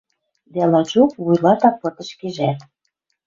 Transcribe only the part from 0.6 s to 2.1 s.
лачок, вуйлата пыт